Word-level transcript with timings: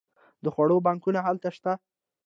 د 0.43 0.45
خوړو 0.53 0.77
بانکونه 0.85 1.19
هلته 1.27 1.49
شته. 1.55 1.73